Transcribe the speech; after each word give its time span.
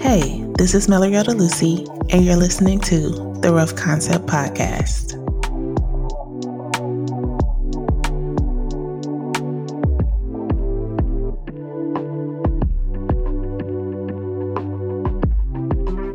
Hey, 0.00 0.42
this 0.56 0.74
is 0.74 0.86
Melarie 0.86 1.22
Odelusi, 1.22 1.86
and 2.10 2.24
you're 2.24 2.34
listening 2.34 2.80
to 2.80 3.10
the 3.42 3.52
Rough 3.52 3.76
Concept 3.76 4.26
Podcast. 4.26 5.10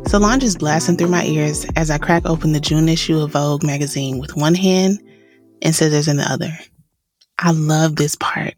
Solange 0.08 0.42
is 0.42 0.56
blasting 0.56 0.96
through 0.96 1.06
my 1.06 1.24
ears 1.24 1.64
as 1.76 1.88
I 1.88 1.98
crack 1.98 2.26
open 2.26 2.52
the 2.52 2.60
June 2.60 2.88
issue 2.88 3.20
of 3.20 3.30
Vogue 3.30 3.62
magazine 3.62 4.18
with 4.18 4.36
one 4.36 4.56
hand 4.56 5.00
and 5.62 5.72
scissors 5.72 6.08
in 6.08 6.16
the 6.16 6.30
other. 6.30 6.50
I 7.38 7.52
love 7.52 7.94
this 7.94 8.16
part. 8.16 8.54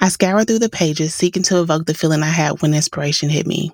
I 0.00 0.10
scour 0.10 0.44
through 0.44 0.58
the 0.58 0.68
pages, 0.68 1.14
seeking 1.14 1.42
to 1.44 1.62
evoke 1.62 1.86
the 1.86 1.94
feeling 1.94 2.22
I 2.22 2.26
had 2.26 2.60
when 2.60 2.74
inspiration 2.74 3.30
hit 3.30 3.46
me. 3.46 3.72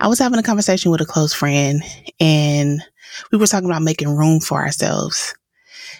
I 0.00 0.08
was 0.08 0.18
having 0.18 0.38
a 0.38 0.42
conversation 0.42 0.90
with 0.90 1.00
a 1.00 1.06
close 1.06 1.32
friend, 1.32 1.82
and 2.20 2.82
we 3.30 3.38
were 3.38 3.46
talking 3.46 3.68
about 3.68 3.82
making 3.82 4.14
room 4.14 4.40
for 4.40 4.58
ourselves. 4.58 5.34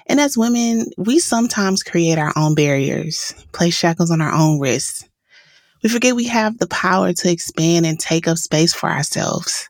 And 0.07 0.21
as 0.21 0.39
women, 0.39 0.87
we 0.97 1.19
sometimes 1.19 1.83
create 1.83 2.19
our 2.19 2.33
own 2.37 2.55
barriers, 2.55 3.35
place 3.53 3.77
shackles 3.77 4.11
on 4.11 4.21
our 4.21 4.33
own 4.33 4.61
wrists. 4.61 5.09
We 5.83 5.89
forget 5.89 6.17
we 6.17 6.27
have 6.27 6.59
the 6.59 6.69
power 6.69 7.13
to 7.13 7.31
expand 7.31 7.87
and 7.87 7.99
take 7.99 8.29
up 8.29 8.39
space 8.39 8.73
for 8.73 8.89
ourselves. 8.89 9.69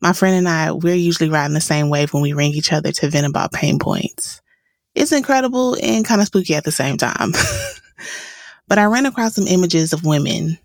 My 0.00 0.12
friend 0.12 0.36
and 0.36 0.48
I, 0.48 0.72
we're 0.72 0.94
usually 0.94 1.30
riding 1.30 1.54
the 1.54 1.60
same 1.60 1.88
wave 1.88 2.12
when 2.12 2.22
we 2.22 2.32
ring 2.32 2.52
each 2.52 2.72
other 2.72 2.92
to 2.92 3.08
vent 3.08 3.26
about 3.26 3.52
pain 3.52 3.78
points. 3.78 4.40
It's 4.94 5.12
incredible 5.12 5.76
and 5.82 6.04
kind 6.04 6.20
of 6.20 6.26
spooky 6.26 6.54
at 6.54 6.64
the 6.64 6.72
same 6.72 6.96
time. 6.96 7.32
but 8.68 8.78
I 8.78 8.84
ran 8.86 9.06
across 9.06 9.34
some 9.34 9.46
images 9.46 9.92
of 9.92 10.04
women, 10.04 10.58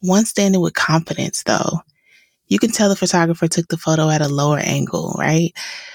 one 0.00 0.24
standing 0.24 0.60
with 0.60 0.74
confidence 0.74 1.42
though. 1.42 1.82
You 2.48 2.58
can 2.58 2.70
tell 2.70 2.88
the 2.88 2.96
photographer 2.96 3.48
took 3.48 3.68
the 3.68 3.76
photo 3.76 4.08
at 4.08 4.20
a 4.20 4.28
lower 4.28 4.58
angle, 4.58 5.14
right? 5.18 5.52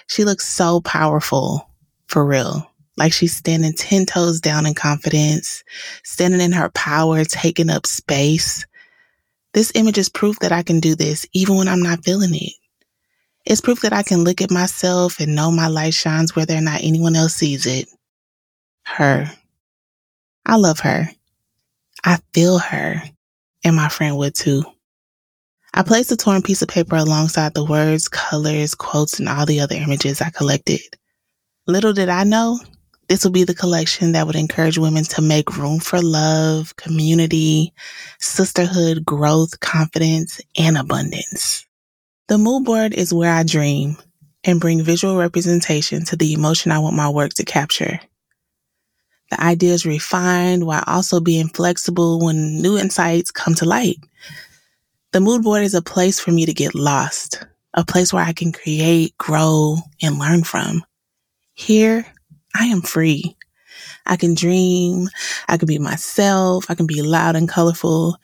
She 0.08 0.26
looks 0.26 0.48
so 0.48 0.82
powerful, 0.82 1.70
for 2.08 2.26
real. 2.26 2.70
Like 2.98 3.14
she's 3.14 3.36
standing 3.36 3.74
10 3.74 4.06
toes 4.06 4.42
down 4.42 4.66
in 4.66 4.74
confidence, 4.74 5.64
standing 6.04 6.42
in 6.42 6.52
her 6.52 6.70
power, 6.70 7.24
taking 7.24 7.70
up 7.70 7.86
space. 7.88 8.66
This 9.54 9.72
image 9.76 9.98
is 9.98 10.10
proof 10.10 10.40
that 10.40 10.52
I 10.52 10.62
can 10.64 10.80
do 10.80 10.96
this 10.96 11.26
even 11.34 11.58
when 11.58 11.68
I'm 11.68 11.82
not 11.82 12.04
feeling 12.04 12.36
it. 12.36 12.54
It's 13.46 13.62
proof 13.62 13.82
that 13.82 13.94
I 13.94 14.04
can 14.04 14.24
look 14.24 14.42
at 14.42 14.52
myself 14.52 15.20
and 15.20 15.36
know 15.36 15.52
my 15.52 15.68
light 15.68 15.94
shines 15.94 16.36
whether 16.36 16.56
or 16.56 16.62
not 16.62 16.84
anyone 16.84 17.16
else 17.16 17.34
sees 17.34 17.66
it. 17.66 17.88
Her. 18.84 19.32
I 20.46 20.58
love 20.58 20.80
her. 20.82 21.10
I 22.04 22.20
feel 22.34 22.60
her. 22.60 23.02
And 23.64 23.76
my 23.76 23.90
friend 23.90 24.18
would 24.18 24.36
too. 24.36 24.64
I 25.74 25.84
placed 25.84 26.12
a 26.12 26.18
torn 26.18 26.42
piece 26.42 26.62
of 26.62 26.68
paper 26.68 26.96
alongside 26.98 27.54
the 27.54 27.64
words, 27.64 28.08
colors, 28.10 28.76
quotes, 28.76 29.20
and 29.20 29.30
all 29.30 29.46
the 29.46 29.62
other 29.62 29.76
images 29.76 30.22
I 30.22 30.30
collected. 30.30 30.82
Little 31.66 31.94
did 31.94 32.10
I 32.10 32.24
know, 32.26 32.60
this 33.12 33.26
would 33.26 33.34
be 33.34 33.44
the 33.44 33.54
collection 33.54 34.14
that 34.14 34.26
would 34.26 34.38
encourage 34.38 34.78
women 34.78 35.04
to 35.04 35.22
make 35.22 35.58
room 35.58 35.82
for 35.82 36.02
love, 36.02 36.74
community, 36.78 37.74
sisterhood, 38.20 39.04
growth, 39.04 39.60
confidence, 39.60 40.40
and 40.58 40.78
abundance. 40.78 41.66
The 42.30 42.38
mood 42.38 42.64
board 42.64 42.94
is 42.94 43.14
where 43.14 43.34
I 43.34 43.44
dream 43.44 43.98
and 44.46 44.62
bring 44.62 44.82
visual 44.82 45.18
representation 45.18 46.06
to 46.06 46.16
the 46.16 46.32
emotion 46.32 46.72
I 46.72 46.80
want 46.80 46.96
my 46.96 47.10
work 47.10 47.34
to 47.34 47.44
capture. 47.44 48.00
The 49.30 49.44
idea 49.44 49.74
is 49.74 49.86
refined 49.86 50.66
while 50.66 50.86
also 50.88 51.20
being 51.20 51.50
flexible 51.50 52.24
when 52.24 52.62
new 52.62 52.78
insights 52.78 53.30
come 53.30 53.56
to 53.56 53.66
light. 53.66 53.98
The 55.12 55.20
mood 55.20 55.44
board 55.44 55.64
is 55.64 55.74
a 55.74 55.82
place 55.82 56.22
for 56.22 56.32
me 56.32 56.46
to 56.46 56.54
get 56.54 56.74
lost, 56.74 57.46
a 57.74 57.84
place 57.84 58.14
where 58.14 58.24
I 58.24 58.32
can 58.32 58.54
create, 58.54 59.18
grow, 59.18 59.80
and 60.02 60.18
learn 60.18 60.46
from. 60.46 60.86
Here, 61.54 62.06
I 62.56 62.68
am 62.68 62.82
free. 62.82 63.36
I 64.06 64.16
can 64.16 64.36
dream. 64.36 65.10
I 65.50 65.58
can 65.58 65.68
be 65.68 65.80
myself. 65.80 66.72
I 66.72 66.76
can 66.76 66.88
be 66.88 67.02
loud 67.02 67.36
and 67.36 67.50
colorful. 67.50 68.16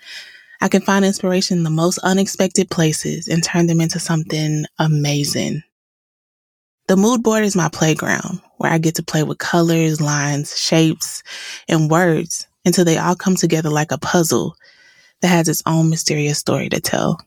I 0.61 0.69
can 0.69 0.81
find 0.81 1.03
inspiration 1.03 1.57
in 1.57 1.63
the 1.65 1.69
most 1.69 1.97
unexpected 2.03 2.69
places 2.69 3.27
and 3.27 3.43
turn 3.43 3.67
them 3.67 3.81
into 3.81 3.99
something 3.99 4.63
amazing. 4.79 5.63
The 6.87 6.95
mood 6.95 7.21
board 7.21 7.43
is 7.43 7.53
my 7.53 7.67
playground 7.67 8.39
where 8.59 8.71
I 8.71 8.77
get 8.77 8.95
to 8.95 9.03
play 9.03 9.23
with 9.23 9.39
colors, 9.39 9.99
lines, 9.99 10.57
shapes, 10.57 11.21
and 11.67 11.91
words 11.91 12.47
until 12.63 12.85
they 12.85 12.97
all 12.97 13.15
come 13.15 13.35
together 13.35 13.69
like 13.69 13.91
a 13.91 13.97
puzzle 13.97 14.55
that 15.21 15.27
has 15.29 15.47
its 15.47 15.63
own 15.65 15.89
mysterious 15.89 16.39
story 16.39 16.69
to 16.69 16.79
tell. 16.79 17.19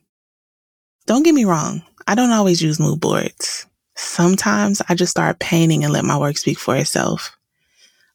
Don't 1.07 1.25
get 1.25 1.35
me 1.35 1.45
wrong, 1.45 1.83
I 2.07 2.15
don't 2.15 2.33
always 2.33 2.63
use 2.63 2.81
mood 2.81 3.01
boards. 3.01 3.67
Sometimes 3.97 4.81
I 4.89 4.95
just 4.95 5.11
start 5.11 5.39
painting 5.39 5.85
and 5.85 5.93
let 5.93 6.05
my 6.05 6.17
work 6.17 6.39
speak 6.39 6.59
for 6.59 6.77
itself. 6.77 7.37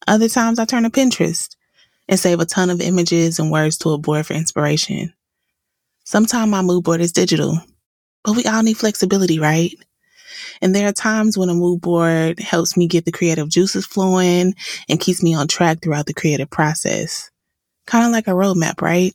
Other 0.07 0.29
times 0.29 0.59
I 0.59 0.65
turn 0.65 0.83
to 0.83 0.89
Pinterest 0.89 1.55
and 2.07 2.19
save 2.19 2.39
a 2.39 2.45
ton 2.45 2.69
of 2.69 2.81
images 2.81 3.39
and 3.39 3.51
words 3.51 3.77
to 3.79 3.89
a 3.89 3.97
board 3.97 4.25
for 4.25 4.33
inspiration. 4.33 5.13
Sometimes 6.03 6.51
my 6.51 6.61
mood 6.61 6.83
board 6.83 7.01
is 7.01 7.11
digital, 7.11 7.59
but 8.23 8.35
we 8.35 8.45
all 8.45 8.63
need 8.63 8.77
flexibility, 8.77 9.39
right? 9.39 9.73
And 10.61 10.75
there 10.75 10.87
are 10.87 10.93
times 10.93 11.37
when 11.37 11.49
a 11.49 11.53
mood 11.53 11.81
board 11.81 12.39
helps 12.39 12.77
me 12.77 12.87
get 12.87 13.05
the 13.05 13.11
creative 13.11 13.49
juices 13.49 13.85
flowing 13.85 14.53
and 14.87 14.99
keeps 14.99 15.23
me 15.23 15.33
on 15.33 15.47
track 15.47 15.81
throughout 15.81 16.05
the 16.05 16.13
creative 16.13 16.49
process. 16.49 17.31
Kind 17.87 18.05
of 18.05 18.11
like 18.11 18.27
a 18.27 18.31
roadmap, 18.31 18.81
right? 18.81 19.13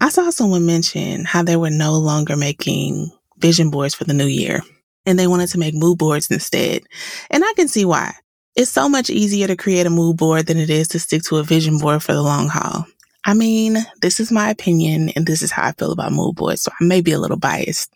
I 0.00 0.08
saw 0.08 0.30
someone 0.30 0.66
mention 0.66 1.24
how 1.24 1.42
they 1.42 1.56
were 1.56 1.70
no 1.70 1.92
longer 1.92 2.36
making 2.36 3.10
vision 3.38 3.70
boards 3.70 3.94
for 3.94 4.04
the 4.04 4.14
new 4.14 4.26
year 4.26 4.62
and 5.06 5.18
they 5.18 5.26
wanted 5.26 5.48
to 5.48 5.58
make 5.58 5.74
mood 5.74 5.98
boards 5.98 6.30
instead. 6.30 6.82
And 7.30 7.44
I 7.44 7.52
can 7.54 7.68
see 7.68 7.84
why. 7.84 8.14
It's 8.56 8.70
so 8.70 8.88
much 8.88 9.10
easier 9.10 9.46
to 9.46 9.56
create 9.56 9.86
a 9.86 9.90
mood 9.90 10.16
board 10.16 10.46
than 10.46 10.58
it 10.58 10.70
is 10.70 10.88
to 10.88 10.98
stick 10.98 11.22
to 11.24 11.36
a 11.36 11.42
vision 11.42 11.78
board 11.78 12.02
for 12.02 12.12
the 12.12 12.22
long 12.22 12.48
haul. 12.48 12.86
I 13.24 13.34
mean, 13.34 13.76
this 14.00 14.18
is 14.18 14.32
my 14.32 14.50
opinion 14.50 15.10
and 15.10 15.26
this 15.26 15.42
is 15.42 15.52
how 15.52 15.66
I 15.66 15.72
feel 15.72 15.92
about 15.92 16.12
mood 16.12 16.36
boards, 16.36 16.62
so 16.62 16.72
I 16.80 16.84
may 16.84 17.00
be 17.00 17.12
a 17.12 17.18
little 17.18 17.36
biased. 17.36 17.92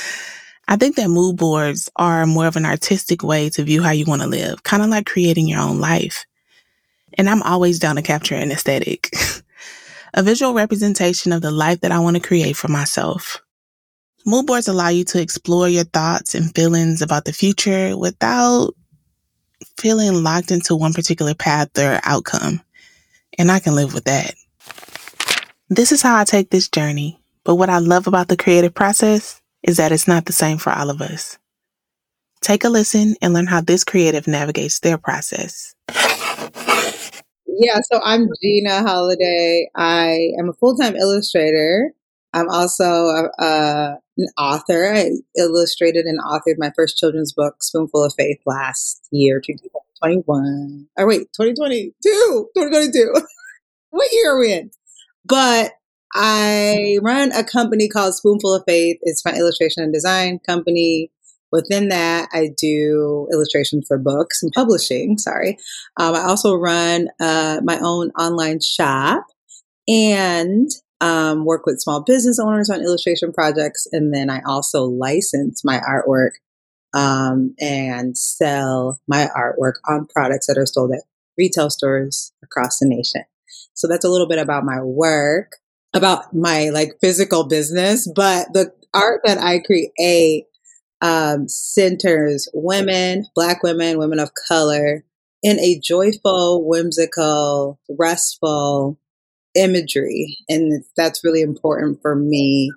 I 0.68 0.76
think 0.76 0.96
that 0.96 1.08
mood 1.08 1.36
boards 1.36 1.88
are 1.96 2.26
more 2.26 2.46
of 2.46 2.56
an 2.56 2.66
artistic 2.66 3.22
way 3.22 3.50
to 3.50 3.62
view 3.62 3.82
how 3.82 3.90
you 3.90 4.04
want 4.06 4.22
to 4.22 4.28
live, 4.28 4.62
kind 4.62 4.82
of 4.82 4.88
like 4.88 5.06
creating 5.06 5.48
your 5.48 5.60
own 5.60 5.80
life. 5.80 6.26
And 7.14 7.28
I'm 7.28 7.42
always 7.42 7.78
down 7.78 7.96
to 7.96 8.02
capture 8.02 8.34
an 8.34 8.52
aesthetic, 8.52 9.10
a 10.14 10.22
visual 10.22 10.54
representation 10.54 11.32
of 11.32 11.42
the 11.42 11.50
life 11.50 11.80
that 11.80 11.92
I 11.92 11.98
want 11.98 12.16
to 12.16 12.22
create 12.22 12.56
for 12.56 12.68
myself. 12.68 13.42
Mood 14.26 14.46
boards 14.46 14.68
allow 14.68 14.88
you 14.88 15.04
to 15.04 15.20
explore 15.20 15.68
your 15.68 15.84
thoughts 15.84 16.34
and 16.34 16.54
feelings 16.54 17.02
about 17.02 17.24
the 17.24 17.32
future 17.32 17.96
without 17.96 18.74
feeling 19.78 20.22
locked 20.22 20.50
into 20.50 20.74
one 20.76 20.92
particular 20.92 21.34
path 21.34 21.70
or 21.78 22.00
outcome. 22.02 22.60
And 23.38 23.50
I 23.50 23.60
can 23.60 23.74
live 23.74 23.94
with 23.94 24.04
that. 24.04 24.34
This 25.68 25.92
is 25.92 26.02
how 26.02 26.16
I 26.16 26.24
take 26.24 26.50
this 26.50 26.68
journey. 26.68 27.20
But 27.44 27.54
what 27.54 27.70
I 27.70 27.78
love 27.78 28.06
about 28.06 28.28
the 28.28 28.36
creative 28.36 28.74
process 28.74 29.40
is 29.62 29.78
that 29.78 29.92
it's 29.92 30.08
not 30.08 30.26
the 30.26 30.32
same 30.32 30.58
for 30.58 30.70
all 30.70 30.90
of 30.90 31.00
us. 31.00 31.38
Take 32.40 32.64
a 32.64 32.68
listen 32.68 33.14
and 33.20 33.32
learn 33.32 33.46
how 33.46 33.60
this 33.60 33.84
creative 33.84 34.26
navigates 34.26 34.80
their 34.80 34.98
process. 34.98 35.74
Yeah, 37.60 37.80
so 37.90 38.00
I'm 38.04 38.28
Jena 38.40 38.82
Holliday. 38.82 39.68
I 39.76 40.30
am 40.38 40.48
a 40.48 40.52
full 40.52 40.76
time 40.76 40.94
illustrator. 40.94 41.92
I'm 42.32 42.48
also 42.48 42.84
a, 42.84 43.30
a, 43.40 43.98
an 44.16 44.28
author. 44.38 44.94
I 44.94 45.10
illustrated 45.36 46.04
and 46.04 46.20
authored 46.20 46.54
my 46.58 46.70
first 46.76 46.98
children's 46.98 47.32
book, 47.32 47.64
Spoonful 47.64 48.04
of 48.04 48.14
Faith, 48.16 48.38
last 48.46 49.08
year, 49.10 49.40
2021. 49.40 50.86
Or 50.96 51.08
wait, 51.08 51.32
2022, 51.32 51.90
2022. 52.56 53.12
what 53.90 54.12
year 54.12 54.36
are 54.36 54.38
we 54.38 54.52
in? 54.52 54.70
But 55.24 55.72
I 56.14 56.98
run 57.02 57.32
a 57.32 57.42
company 57.42 57.88
called 57.88 58.14
Spoonful 58.14 58.54
of 58.54 58.62
Faith. 58.68 58.98
It's 59.02 59.24
my 59.24 59.32
illustration 59.32 59.82
and 59.82 59.92
design 59.92 60.38
company. 60.46 61.10
Within 61.50 61.88
that, 61.88 62.28
I 62.32 62.50
do 62.56 63.28
illustration 63.32 63.82
for 63.86 63.98
books 63.98 64.42
and 64.42 64.52
publishing. 64.52 65.18
Sorry. 65.18 65.58
Um, 65.96 66.14
I 66.14 66.22
also 66.22 66.54
run 66.54 67.08
uh, 67.20 67.60
my 67.64 67.78
own 67.80 68.10
online 68.10 68.60
shop 68.60 69.24
and 69.86 70.70
um, 71.00 71.44
work 71.44 71.64
with 71.64 71.80
small 71.80 72.02
business 72.02 72.38
owners 72.38 72.70
on 72.70 72.82
illustration 72.82 73.32
projects. 73.32 73.86
And 73.92 74.14
then 74.14 74.30
I 74.30 74.42
also 74.46 74.84
license 74.84 75.64
my 75.64 75.80
artwork 75.80 76.32
um, 76.94 77.54
and 77.60 78.16
sell 78.16 79.00
my 79.06 79.28
artwork 79.36 79.74
on 79.88 80.06
products 80.06 80.46
that 80.46 80.58
are 80.58 80.66
sold 80.66 80.92
at 80.92 81.02
retail 81.36 81.70
stores 81.70 82.32
across 82.42 82.78
the 82.78 82.88
nation. 82.88 83.22
So 83.74 83.86
that's 83.86 84.04
a 84.04 84.08
little 84.08 84.26
bit 84.26 84.38
about 84.38 84.64
my 84.64 84.82
work, 84.82 85.52
about 85.94 86.34
my 86.34 86.70
like 86.70 86.98
physical 87.00 87.44
business, 87.44 88.10
but 88.14 88.52
the 88.52 88.72
art 88.92 89.20
that 89.24 89.38
I 89.38 89.60
create 89.60 90.46
um, 91.02 91.48
centers 91.48 92.48
women, 92.54 93.26
Black 93.34 93.62
women, 93.62 93.98
women 93.98 94.20
of 94.20 94.30
color 94.48 95.04
in 95.42 95.58
a 95.60 95.80
joyful, 95.80 96.66
whimsical, 96.66 97.78
restful, 97.98 98.98
imagery. 99.54 100.36
And 100.48 100.84
that's 100.96 101.24
really 101.24 101.42
important 101.42 102.00
for 102.02 102.14
me 102.16 102.70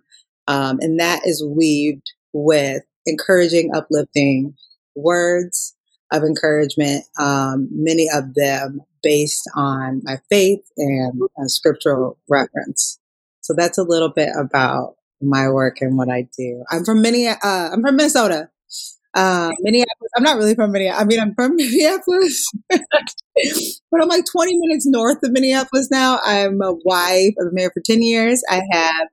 Um, 0.48 0.80
and 0.82 1.00
that 1.00 1.22
is 1.26 1.46
weaved 1.46 2.12
with 2.34 2.84
encouraging, 3.06 3.72
uplifting 3.76 4.56
words 4.96 5.76
of 6.12 6.24
encouragement, 6.24 7.06
um, 7.20 7.70
many 7.72 8.10
of 8.14 8.36
them 8.36 8.82
based 9.04 9.50
on 9.56 10.02
my 10.04 10.18
faith 10.30 10.62
and 10.78 11.22
scriptural 11.48 12.18
reference. 12.30 13.00
So 13.42 13.54
that's 13.58 13.78
a 13.78 13.84
little 13.84 14.10
bit 14.10 14.30
about 14.38 14.96
my 15.22 15.50
work 15.50 15.82
and 15.82 15.98
what 15.98 16.10
I 16.10 16.28
do. 16.38 16.64
I'm 16.72 16.86
from 16.86 17.02
Minneapolis. 17.02 17.44
Uh, 17.44 17.70
I'm 17.74 17.82
from 17.82 17.96
Minnesota. 17.96 18.50
Uh, 19.14 19.52
Minneapolis. 19.60 20.12
I'm 20.16 20.24
not 20.24 20.38
really 20.38 20.56
from 20.56 20.72
Minneapolis. 20.72 21.02
I 21.02 21.06
mean, 21.06 21.20
I'm 21.20 21.36
from 21.36 21.56
Minneapolis, 21.58 22.46
but 22.70 24.02
I'm 24.02 24.08
like 24.08 24.26
20 24.32 24.58
minutes 24.58 24.88
north 24.88 25.18
of 25.24 25.32
Minneapolis 25.32 25.90
now. 25.92 26.20
I'm 26.24 26.62
a 26.62 26.74
wife. 26.86 27.34
I've 27.40 27.48
been 27.48 27.56
married 27.56 27.74
for 27.74 27.82
10 27.86 28.02
years. 28.02 28.42
I 28.50 28.62
have 28.72 29.08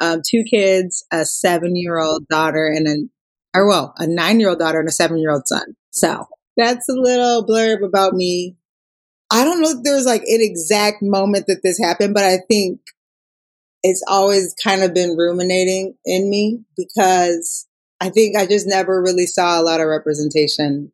um, 0.00 0.22
two 0.28 0.44
kids, 0.48 1.04
a 1.12 1.24
seven 1.24 1.76
year 1.76 1.98
old 1.98 2.26
daughter 2.28 2.66
and 2.66 2.88
a, 2.88 3.58
or 3.58 3.68
well, 3.68 3.94
a 3.98 4.06
nine 4.06 4.40
year 4.40 4.48
old 4.48 4.58
daughter 4.58 4.80
and 4.80 4.88
a 4.88 4.92
seven 4.92 5.18
year 5.18 5.30
old 5.30 5.46
son. 5.46 5.76
So 5.90 6.26
that's 6.56 6.88
a 6.88 6.94
little 6.94 7.46
blurb 7.46 7.84
about 7.84 8.14
me. 8.14 8.56
I 9.30 9.44
don't 9.44 9.62
know 9.62 9.70
if 9.70 9.82
there's 9.82 10.06
like 10.06 10.22
an 10.22 10.40
exact 10.40 11.02
moment 11.02 11.46
that 11.46 11.60
this 11.62 11.78
happened, 11.78 12.14
but 12.14 12.24
I 12.24 12.38
think 12.48 12.80
it's 13.82 14.04
always 14.08 14.54
kind 14.62 14.82
of 14.82 14.94
been 14.94 15.16
ruminating 15.16 15.94
in 16.04 16.30
me 16.30 16.60
because 16.76 17.66
I 18.00 18.10
think 18.10 18.36
I 18.36 18.46
just 18.46 18.66
never 18.66 19.00
really 19.02 19.26
saw 19.26 19.60
a 19.60 19.62
lot 19.62 19.80
of 19.80 19.86
representation 19.86 20.92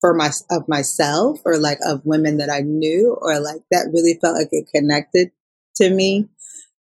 for 0.00 0.14
my 0.14 0.30
of 0.50 0.68
myself 0.68 1.40
or 1.44 1.58
like 1.58 1.78
of 1.86 2.04
women 2.04 2.38
that 2.38 2.50
I 2.50 2.60
knew 2.60 3.16
or 3.20 3.38
like 3.40 3.62
that 3.70 3.90
really 3.92 4.18
felt 4.20 4.36
like 4.36 4.48
it 4.50 4.68
connected 4.74 5.30
to 5.76 5.90
me. 5.90 6.28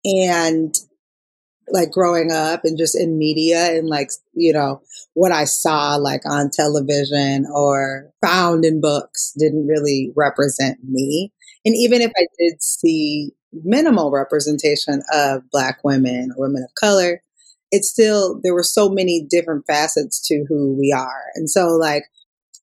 And 0.03 0.75
like 1.69 1.91
growing 1.91 2.31
up 2.31 2.61
and 2.63 2.77
just 2.77 2.95
in 2.95 3.18
media 3.18 3.77
and 3.77 3.88
like, 3.89 4.11
you 4.33 4.53
know, 4.53 4.81
what 5.13 5.31
I 5.31 5.45
saw 5.45 5.95
like 5.95 6.21
on 6.25 6.51
television 6.51 7.47
or 7.51 8.11
found 8.21 8.65
in 8.65 8.81
books 8.81 9.33
didn't 9.38 9.68
really 9.68 10.11
represent 10.15 10.77
me. 10.88 11.31
And 11.65 11.75
even 11.75 12.01
if 12.01 12.11
I 12.15 12.27
did 12.38 12.61
see 12.61 13.31
minimal 13.63 14.12
representation 14.12 15.02
of 15.13 15.50
Black 15.52 15.80
women 15.84 16.31
or 16.36 16.48
women 16.48 16.63
of 16.63 16.74
color, 16.80 17.22
it's 17.72 17.90
still, 17.90 18.40
there 18.44 18.54
were 18.54 18.63
so 18.63 18.90
many 18.90 19.25
different 19.30 19.66
facets 19.66 20.25
to 20.28 20.46
who 20.48 20.75
we 20.78 20.94
are. 20.96 21.24
And 21.36 21.50
so, 21.50 21.68
like, 21.68 22.04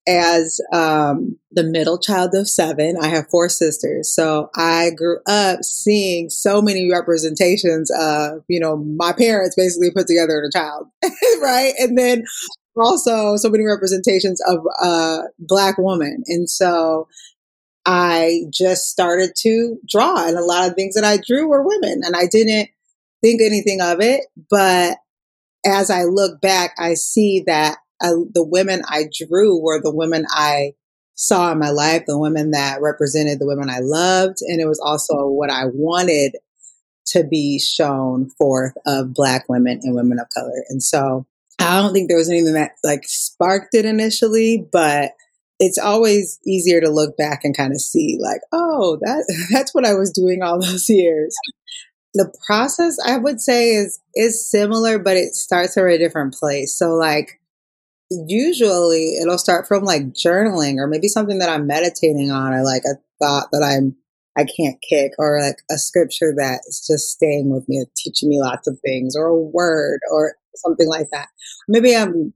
as 0.09 0.61
um, 0.73 1.39
the 1.53 1.63
middle 1.63 1.99
child 1.99 2.35
of 2.35 2.49
seven, 2.49 2.97
I 3.01 3.09
have 3.09 3.29
four 3.31 3.49
sisters. 3.49 4.13
So 4.13 4.51
I 4.57 4.91
grew 4.97 5.19
up 5.29 5.63
seeing 5.63 6.29
so 6.29 6.61
many 6.61 6.91
representations 6.91 7.91
of, 7.97 8.43
you 8.49 8.59
know, 8.59 8.77
my 8.77 9.13
parents 9.13 9.55
basically 9.57 9.93
put 9.93 10.09
together 10.09 10.39
in 10.39 10.45
a 10.45 10.59
child, 10.59 10.89
right? 11.41 11.73
And 11.79 11.97
then 11.97 12.25
also 12.77 13.37
so 13.37 13.49
many 13.49 13.65
representations 13.65 14.41
of 14.49 14.59
a 14.83 14.87
uh, 14.87 15.23
black 15.39 15.79
woman. 15.79 16.23
And 16.27 16.49
so 16.49 17.07
I 17.85 18.43
just 18.51 18.89
started 18.89 19.33
to 19.39 19.79
draw, 19.89 20.27
and 20.27 20.37
a 20.37 20.45
lot 20.45 20.69
of 20.69 20.75
things 20.75 20.95
that 20.95 21.05
I 21.05 21.19
drew 21.27 21.49
were 21.49 21.67
women, 21.67 22.03
and 22.05 22.15
I 22.15 22.27
didn't 22.27 22.69
think 23.23 23.41
anything 23.41 23.81
of 23.81 24.01
it. 24.01 24.27
But 24.51 24.99
as 25.65 25.91
I 25.91 26.05
look 26.05 26.41
back, 26.41 26.75
I 26.79 26.95
see 26.95 27.45
that 27.47 27.79
I, 28.01 28.11
the 28.35 28.45
women 28.45 28.83
I 28.89 29.05
drew 29.27 29.61
were 29.61 29.81
the 29.81 29.95
women 29.95 30.27
I 30.31 30.75
saw 31.15 31.53
in 31.53 31.59
my 31.59 31.71
life, 31.71 32.05
the 32.07 32.19
women 32.19 32.51
that 32.51 32.81
represented 32.81 33.39
the 33.39 33.47
women 33.47 33.71
I 33.71 33.79
loved. 33.81 34.39
And 34.41 34.61
it 34.61 34.67
was 34.67 34.81
also 34.81 35.29
what 35.29 35.51
I 35.51 35.67
wanted 35.67 36.37
to 37.07 37.25
be 37.25 37.59
shown 37.59 38.31
forth 38.31 38.75
of 38.87 39.15
black 39.15 39.49
women 39.49 39.81
and 39.83 39.95
women 39.95 40.19
of 40.19 40.29
color. 40.35 40.65
And 40.69 40.83
so 40.83 41.27
I 41.59 41.81
don't 41.81 41.93
think 41.93 42.09
there 42.09 42.19
was 42.19 42.31
anything 42.31 42.55
that 42.55 42.73
like 42.83 43.05
sparked 43.05 43.75
it 43.75 43.85
initially, 43.85 44.67
but 44.73 45.13
it's 45.63 45.79
always 45.79 46.41
easier 46.45 46.81
to 46.81 46.91
look 46.91 47.17
back 47.17 47.45
and 47.45 47.57
kind 47.57 47.73
of 47.73 47.81
see 47.81 48.19
like, 48.21 48.41
oh, 48.51 48.99
that 49.01 49.47
that's 49.53 49.73
what 49.73 49.87
I 49.87 49.95
was 49.95 50.11
doing 50.11 50.43
all 50.43 50.61
those 50.61 50.89
years. 50.89 51.35
The 52.15 52.35
process 52.47 52.97
I 53.07 53.17
would 53.17 53.41
say 53.41 53.71
is 53.71 54.01
is 54.15 54.51
similar, 54.51 54.99
but 54.99 55.17
it 55.17 55.35
starts 55.35 55.75
from 55.75 55.87
a 55.87 55.99
different 55.99 56.35
place. 56.35 56.77
So 56.77 56.95
like 56.95 57.41
usually 58.11 59.15
it'll 59.23 59.39
start 59.39 59.67
from 59.67 59.85
like 59.85 60.13
journaling 60.13 60.77
or 60.77 60.87
maybe 60.87 61.09
something 61.09 61.39
that 61.39 61.49
I'm 61.49 61.67
meditating 61.67 62.31
on 62.31 62.53
or 62.53 62.65
like 62.65 62.83
a 62.85 62.99
thought 63.23 63.49
that 63.53 63.63
I'm 63.63 63.97
I 64.37 64.45
can't 64.45 64.83
kick 64.87 65.13
or 65.19 65.41
like 65.41 65.59
a 65.71 65.79
scripture 65.79 66.35
that 66.37 66.63
is 66.67 66.85
just 66.87 67.11
staying 67.11 67.51
with 67.51 67.69
me, 67.69 67.85
teaching 67.97 68.31
me 68.31 68.41
lots 68.41 68.67
of 68.67 68.81
things 68.81 69.15
or 69.15 69.27
a 69.27 69.39
word 69.41 70.01
or 70.11 70.35
something 70.57 70.89
like 70.89 71.09
that. 71.13 71.29
Maybe 71.69 71.95
I'm 71.97 72.33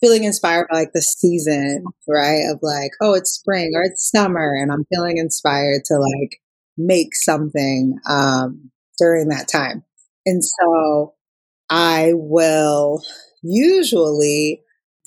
feeling 0.00 0.24
inspired 0.24 0.68
by 0.70 0.78
like 0.78 0.92
the 0.92 1.02
season, 1.02 1.84
right? 2.06 2.42
Of 2.50 2.60
like, 2.62 2.92
oh, 3.00 3.14
it's 3.14 3.30
spring 3.32 3.72
or 3.74 3.82
it's 3.82 4.10
summer 4.10 4.54
and 4.54 4.70
I'm 4.70 4.84
feeling 4.94 5.18
inspired 5.18 5.84
to 5.86 5.94
like 5.94 6.40
make 6.76 7.14
something 7.14 7.98
um, 8.08 8.70
during 8.98 9.28
that 9.28 9.48
time. 9.48 9.84
And 10.24 10.42
so 10.44 11.14
I 11.70 12.12
will 12.14 13.02
usually 13.42 14.62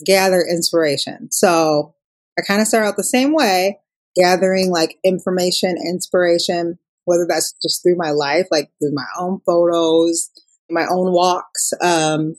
gather 0.06 0.42
inspiration. 0.50 1.30
So 1.32 1.96
I 2.38 2.42
kind 2.42 2.62
of 2.62 2.68
start 2.68 2.86
out 2.86 2.98
the 2.98 3.04
same 3.04 3.34
way, 3.34 3.80
gathering 4.16 4.72
like 4.72 4.98
information, 5.04 5.76
inspiration, 5.78 6.78
whether 7.06 7.26
that's 7.28 7.54
just 7.62 7.84
through 7.84 7.98
my 7.98 8.12
life, 8.12 8.48
like 8.52 8.70
through 8.80 8.94
my 8.94 9.06
own 9.20 9.42
photos, 9.46 10.30
my 10.70 10.86
own 10.90 11.12
walks, 11.12 11.72
um, 11.82 12.36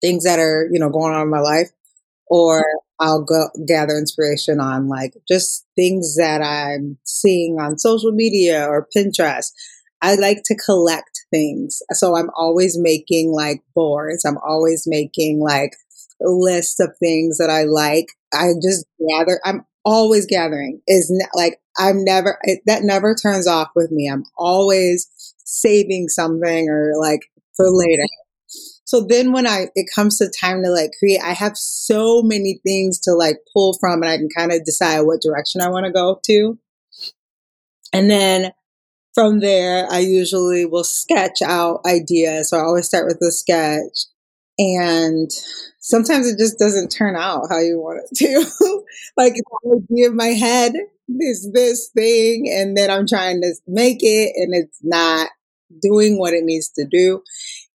things 0.00 0.24
that 0.24 0.38
are, 0.38 0.68
you 0.72 0.78
know, 0.80 0.90
going 0.90 1.14
on 1.14 1.22
in 1.22 1.30
my 1.30 1.40
life, 1.40 1.70
or 2.28 2.64
I'll 3.00 3.22
go 3.24 3.48
gather 3.66 3.96
inspiration 3.96 4.60
on 4.60 4.88
like 4.88 5.14
just 5.28 5.66
things 5.76 6.16
that 6.16 6.42
I'm 6.42 6.98
seeing 7.04 7.58
on 7.58 7.78
social 7.78 8.12
media 8.12 8.66
or 8.66 8.86
Pinterest. 8.96 9.52
I 10.02 10.14
like 10.14 10.42
to 10.46 10.56
collect 10.56 11.10
things. 11.30 11.80
So 11.92 12.16
I'm 12.16 12.30
always 12.36 12.78
making 12.78 13.32
like 13.32 13.62
boards. 13.74 14.24
I'm 14.24 14.38
always 14.38 14.84
making 14.86 15.40
like 15.40 15.72
lists 16.20 16.80
of 16.80 16.90
things 16.98 17.38
that 17.38 17.50
I 17.50 17.64
like. 17.64 18.06
I 18.32 18.50
just 18.62 18.86
gather. 19.10 19.40
I'm 19.44 19.64
always 19.84 20.26
gathering. 20.26 20.80
Is 20.86 21.10
ne- 21.10 21.26
like 21.34 21.60
I'm 21.78 22.04
never 22.04 22.38
it, 22.44 22.60
that 22.66 22.82
never 22.84 23.14
turns 23.14 23.46
off 23.46 23.68
with 23.74 23.90
me. 23.90 24.08
I'm 24.10 24.24
always 24.38 25.08
saving 25.44 26.08
something 26.08 26.68
or 26.68 26.92
like 26.98 27.20
for 27.56 27.66
later. 27.70 28.04
So 28.90 29.06
then 29.08 29.30
when 29.30 29.46
I 29.46 29.68
it 29.76 29.88
comes 29.94 30.18
to 30.18 30.28
time 30.28 30.64
to 30.64 30.70
like 30.70 30.90
create, 30.98 31.20
I 31.22 31.32
have 31.32 31.56
so 31.56 32.22
many 32.22 32.60
things 32.66 32.98
to 33.02 33.12
like 33.12 33.36
pull 33.52 33.78
from 33.78 34.02
and 34.02 34.10
I 34.10 34.16
can 34.16 34.28
kind 34.36 34.50
of 34.50 34.64
decide 34.64 35.02
what 35.02 35.22
direction 35.22 35.60
I 35.60 35.68
want 35.68 35.86
to 35.86 35.92
go 35.92 36.18
to. 36.26 36.58
And 37.92 38.10
then 38.10 38.50
from 39.14 39.38
there, 39.38 39.86
I 39.88 40.00
usually 40.00 40.66
will 40.66 40.82
sketch 40.82 41.40
out 41.40 41.82
ideas. 41.86 42.50
So 42.50 42.58
I 42.58 42.62
always 42.62 42.86
start 42.86 43.06
with 43.06 43.22
a 43.22 43.30
sketch 43.30 44.06
and 44.58 45.30
sometimes 45.78 46.26
it 46.26 46.36
just 46.36 46.58
doesn't 46.58 46.88
turn 46.88 47.14
out 47.14 47.46
how 47.48 47.60
you 47.60 47.78
want 47.78 48.00
it 48.10 48.16
to. 48.18 48.82
like 49.16 49.34
the 49.34 49.84
idea 49.88 50.08
in 50.08 50.16
my 50.16 50.30
head 50.34 50.72
is 51.20 51.48
this 51.52 51.90
thing, 51.94 52.52
and 52.52 52.76
then 52.76 52.90
I'm 52.90 53.06
trying 53.06 53.40
to 53.40 53.54
make 53.68 53.98
it, 54.00 54.32
and 54.34 54.52
it's 54.52 54.80
not 54.82 55.30
doing 55.80 56.18
what 56.18 56.34
it 56.34 56.44
needs 56.44 56.68
to 56.70 56.84
do. 56.84 57.22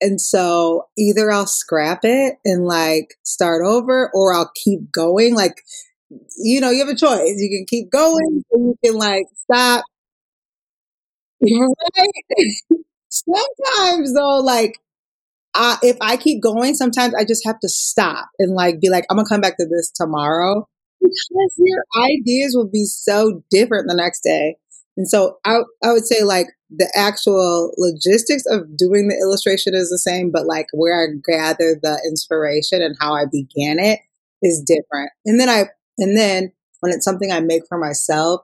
And 0.03 0.19
so 0.19 0.87
either 0.97 1.31
I'll 1.31 1.47
scrap 1.47 2.01
it 2.03 2.35
and 2.43 2.65
like 2.65 3.15
start 3.23 3.63
over, 3.65 4.11
or 4.13 4.33
I'll 4.33 4.51
keep 4.63 4.91
going. 4.91 5.33
Like, 5.33 5.63
you 6.37 6.59
know, 6.59 6.71
you 6.71 6.85
have 6.85 6.93
a 6.93 6.99
choice. 6.99 7.35
You 7.37 7.49
can 7.49 7.65
keep 7.67 7.89
going, 7.89 8.43
or 8.51 8.59
you 8.59 8.75
can 8.83 8.95
like 8.95 9.25
stop. 9.43 9.85
Right? 11.41 12.09
Sometimes 13.09 14.13
though, 14.13 14.39
like 14.39 14.77
if 15.81 15.97
I 16.01 16.17
keep 16.17 16.41
going, 16.41 16.75
sometimes 16.75 17.13
I 17.15 17.23
just 17.23 17.45
have 17.45 17.59
to 17.59 17.69
stop 17.69 18.29
and 18.39 18.53
like 18.53 18.81
be 18.81 18.89
like, 18.89 19.05
I'm 19.09 19.17
gonna 19.17 19.27
come 19.27 19.41
back 19.41 19.57
to 19.57 19.65
this 19.65 19.91
tomorrow 19.91 20.67
because 21.01 21.51
your 21.57 21.83
ideas 21.97 22.53
will 22.55 22.69
be 22.69 22.85
so 22.85 23.43
different 23.49 23.87
the 23.87 23.95
next 23.95 24.21
day. 24.21 24.57
And 24.97 25.07
so 25.09 25.37
I, 25.45 25.59
I 25.83 25.91
would 25.91 26.05
say 26.05 26.23
like 26.23 26.47
the 26.75 26.91
actual 26.95 27.73
logistics 27.77 28.45
of 28.47 28.75
doing 28.75 29.07
the 29.07 29.17
illustration 29.21 29.73
is 29.75 29.89
the 29.89 29.99
same, 29.99 30.31
but 30.31 30.45
like 30.45 30.67
where 30.73 31.03
I 31.03 31.07
gather 31.25 31.77
the 31.81 32.01
inspiration 32.07 32.81
and 32.81 32.95
how 32.99 33.13
I 33.13 33.25
began 33.31 33.79
it 33.79 33.99
is 34.41 34.63
different. 34.65 35.11
And 35.25 35.39
then 35.39 35.49
I, 35.49 35.65
and 35.97 36.17
then 36.17 36.51
when 36.79 36.91
it's 36.91 37.05
something 37.05 37.31
I 37.31 37.39
make 37.39 37.63
for 37.69 37.77
myself, 37.77 38.41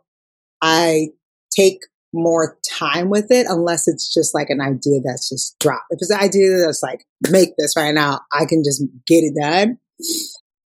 I 0.62 1.08
take 1.56 1.80
more 2.14 2.58
time 2.68 3.10
with 3.10 3.32
it 3.32 3.46
unless 3.50 3.88
it's 3.88 4.14
just 4.14 4.34
like 4.34 4.50
an 4.50 4.62
idea 4.62 5.00
that's 5.04 5.30
just 5.30 5.58
dropped. 5.60 5.86
If 5.90 5.98
it's 6.02 6.12
an 6.12 6.20
idea 6.20 6.58
that's 6.66 6.84
like, 6.84 7.06
make 7.30 7.50
this 7.58 7.76
right 7.76 7.94
now, 7.94 8.22
I 8.32 8.46
can 8.46 8.64
just 8.64 8.84
get 9.08 9.24
it 9.24 9.36
done. 9.40 9.78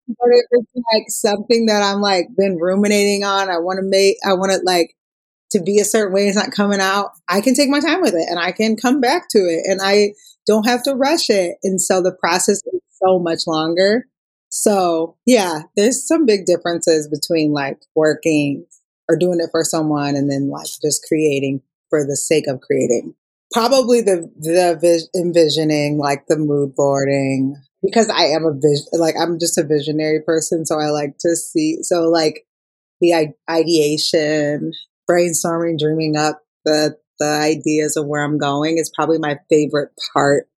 But 0.08 0.28
if 0.30 0.46
it's 0.50 0.72
like 0.92 1.04
something 1.08 1.66
that 1.66 1.82
I'm 1.82 2.00
like 2.00 2.28
been 2.36 2.56
ruminating 2.58 3.24
on, 3.24 3.50
I 3.50 3.58
want 3.58 3.78
to 3.78 3.84
make, 3.84 4.16
I 4.26 4.32
want 4.32 4.52
to 4.52 4.60
like 4.64 4.94
to 5.50 5.60
be 5.60 5.78
a 5.78 5.84
certain 5.84 6.12
way, 6.12 6.26
it's 6.28 6.36
not 6.36 6.52
coming 6.52 6.80
out, 6.80 7.10
I 7.28 7.40
can 7.40 7.54
take 7.54 7.70
my 7.70 7.80
time 7.80 8.00
with 8.02 8.14
it 8.14 8.26
and 8.28 8.38
I 8.38 8.52
can 8.52 8.76
come 8.76 9.00
back 9.00 9.28
to 9.30 9.38
it 9.38 9.62
and 9.64 9.80
I 9.82 10.12
don't 10.46 10.66
have 10.66 10.82
to 10.84 10.94
rush 10.94 11.30
it. 11.30 11.56
And 11.62 11.80
so 11.80 12.02
the 12.02 12.12
process 12.12 12.62
is 12.66 12.80
so 13.02 13.18
much 13.18 13.46
longer. 13.46 14.06
So 14.50 15.16
yeah, 15.26 15.62
there's 15.76 16.06
some 16.06 16.26
big 16.26 16.46
differences 16.46 17.08
between 17.08 17.52
like 17.52 17.78
working 17.94 18.66
or 19.08 19.16
doing 19.16 19.40
it 19.40 19.50
for 19.50 19.64
someone 19.64 20.16
and 20.16 20.30
then 20.30 20.48
like 20.48 20.68
just 20.82 21.04
creating 21.08 21.62
for 21.90 22.04
the 22.04 22.16
sake 22.16 22.46
of 22.46 22.60
creating. 22.60 23.14
Probably 23.52 24.02
the 24.02 24.30
the 24.38 24.76
vis- 24.78 25.08
envisioning, 25.16 25.96
like 25.96 26.26
the 26.28 26.36
mood 26.36 26.74
boarding, 26.74 27.56
because 27.82 28.10
I 28.10 28.24
am 28.24 28.44
a 28.44 28.52
vision, 28.52 28.86
like 28.92 29.14
I'm 29.18 29.38
just 29.38 29.56
a 29.56 29.64
visionary 29.64 30.20
person, 30.20 30.66
so 30.66 30.78
I 30.78 30.90
like 30.90 31.16
to 31.20 31.34
see. 31.34 31.78
So 31.82 32.10
like 32.10 32.46
the 33.00 33.32
ideation, 33.50 34.72
brainstorming, 35.10 35.78
dreaming 35.78 36.16
up 36.16 36.42
the 36.64 36.96
the 37.18 37.26
ideas 37.26 37.96
of 37.96 38.06
where 38.06 38.22
I'm 38.22 38.38
going 38.38 38.78
is 38.78 38.92
probably 38.94 39.18
my 39.18 39.38
favorite 39.50 39.90
part 40.12 40.48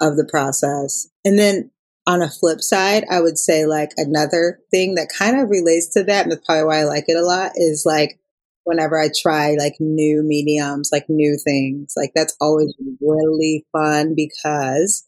of 0.00 0.16
the 0.16 0.24
process. 0.24 1.08
And 1.24 1.38
then 1.38 1.70
on 2.06 2.22
a 2.22 2.30
flip 2.30 2.60
side, 2.60 3.04
I 3.10 3.20
would 3.20 3.36
say 3.36 3.66
like 3.66 3.90
another 3.96 4.60
thing 4.70 4.94
that 4.94 5.12
kind 5.16 5.38
of 5.38 5.50
relates 5.50 5.88
to 5.94 6.04
that, 6.04 6.22
and 6.22 6.32
that's 6.32 6.44
probably 6.46 6.64
why 6.64 6.78
I 6.78 6.84
like 6.84 7.04
it 7.08 7.16
a 7.16 7.22
lot, 7.22 7.52
is 7.56 7.84
like 7.84 8.18
whenever 8.64 8.98
I 8.98 9.08
try 9.14 9.56
like 9.58 9.74
new 9.78 10.22
mediums, 10.22 10.90
like 10.92 11.06
new 11.08 11.36
things, 11.42 11.92
like 11.96 12.12
that's 12.14 12.36
always 12.40 12.72
really 13.00 13.66
fun 13.72 14.14
because 14.14 15.04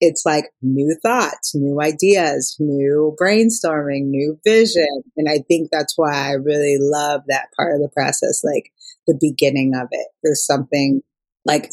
it's 0.00 0.24
like 0.24 0.46
new 0.62 0.96
thoughts, 1.02 1.54
new 1.54 1.80
ideas, 1.80 2.56
new 2.58 3.16
brainstorming, 3.20 4.06
new 4.06 4.38
vision. 4.44 5.02
And 5.16 5.28
I 5.28 5.38
think 5.48 5.70
that's 5.70 5.94
why 5.96 6.12
I 6.12 6.32
really 6.32 6.76
love 6.78 7.22
that 7.28 7.48
part 7.56 7.74
of 7.74 7.80
the 7.80 7.88
process, 7.88 8.42
like 8.44 8.72
the 9.06 9.18
beginning 9.20 9.74
of 9.74 9.88
it. 9.90 10.08
There's 10.22 10.44
something 10.44 11.02
like 11.44 11.70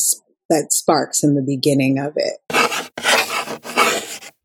that 0.49 0.71
sparks 0.71 1.23
in 1.23 1.35
the 1.35 1.41
beginning 1.41 1.99
of 1.99 2.13
it. 2.15 2.39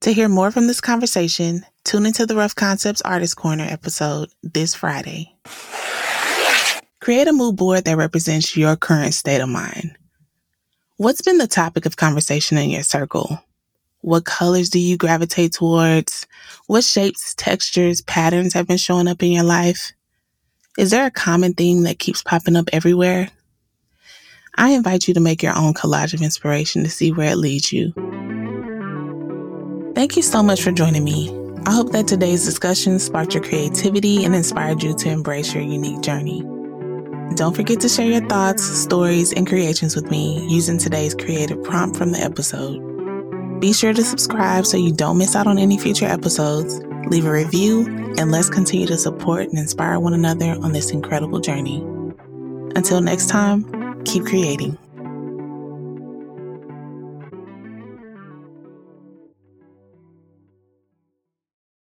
To 0.02 0.12
hear 0.12 0.28
more 0.28 0.50
from 0.50 0.66
this 0.66 0.80
conversation, 0.80 1.64
tune 1.84 2.06
into 2.06 2.24
the 2.24 2.36
Rough 2.36 2.54
Concepts 2.54 3.02
Artist 3.02 3.36
Corner 3.36 3.66
episode 3.68 4.30
this 4.42 4.74
Friday. 4.74 5.34
Create 7.00 7.28
a 7.28 7.32
mood 7.32 7.56
board 7.56 7.84
that 7.84 7.96
represents 7.96 8.56
your 8.56 8.76
current 8.76 9.14
state 9.14 9.40
of 9.40 9.48
mind. 9.48 9.96
What's 10.96 11.22
been 11.22 11.38
the 11.38 11.46
topic 11.46 11.86
of 11.86 11.96
conversation 11.96 12.58
in 12.58 12.70
your 12.70 12.82
circle? 12.82 13.42
What 14.02 14.24
colors 14.24 14.70
do 14.70 14.78
you 14.78 14.96
gravitate 14.96 15.52
towards? 15.52 16.26
What 16.66 16.84
shapes, 16.84 17.34
textures, 17.34 18.00
patterns 18.00 18.54
have 18.54 18.66
been 18.66 18.78
showing 18.78 19.08
up 19.08 19.22
in 19.22 19.30
your 19.30 19.44
life? 19.44 19.92
Is 20.78 20.90
there 20.90 21.04
a 21.04 21.10
common 21.10 21.52
theme 21.52 21.82
that 21.82 21.98
keeps 21.98 22.22
popping 22.22 22.56
up 22.56 22.70
everywhere? 22.72 23.28
I 24.56 24.70
invite 24.70 25.06
you 25.06 25.12
to 25.14 25.20
make 25.20 25.42
your 25.42 25.56
own 25.56 25.74
collage 25.74 26.14
of 26.14 26.22
inspiration 26.22 26.82
to 26.84 26.90
see 26.90 27.12
where 27.12 27.32
it 27.32 27.36
leads 27.36 27.72
you. 27.74 27.92
Thank 29.94 30.16
you 30.16 30.22
so 30.22 30.42
much 30.42 30.62
for 30.62 30.72
joining 30.72 31.04
me. 31.04 31.28
I 31.66 31.72
hope 31.72 31.92
that 31.92 32.08
today's 32.08 32.46
discussion 32.46 32.98
sparked 32.98 33.34
your 33.34 33.42
creativity 33.42 34.24
and 34.24 34.34
inspired 34.34 34.82
you 34.82 34.96
to 34.96 35.10
embrace 35.10 35.52
your 35.52 35.62
unique 35.62 36.00
journey. 36.00 36.40
Don't 37.34 37.54
forget 37.54 37.80
to 37.80 37.88
share 37.88 38.06
your 38.06 38.26
thoughts, 38.28 38.62
stories, 38.62 39.34
and 39.34 39.46
creations 39.46 39.94
with 39.94 40.10
me 40.10 40.46
using 40.48 40.78
today's 40.78 41.14
creative 41.14 41.62
prompt 41.62 41.98
from 41.98 42.12
the 42.12 42.18
episode. 42.18 42.89
Be 43.60 43.74
sure 43.74 43.92
to 43.92 44.02
subscribe 44.02 44.64
so 44.64 44.78
you 44.78 44.90
don't 44.90 45.18
miss 45.18 45.36
out 45.36 45.46
on 45.46 45.58
any 45.58 45.76
future 45.78 46.06
episodes. 46.06 46.80
Leave 47.08 47.26
a 47.26 47.30
review, 47.30 47.84
and 48.16 48.32
let's 48.32 48.48
continue 48.48 48.86
to 48.86 48.96
support 48.96 49.48
and 49.48 49.58
inspire 49.58 50.00
one 50.00 50.14
another 50.14 50.56
on 50.62 50.72
this 50.72 50.90
incredible 50.90 51.40
journey. 51.40 51.84
Until 52.74 53.02
next 53.02 53.28
time, 53.28 54.02
keep 54.04 54.24
creating. 54.24 54.78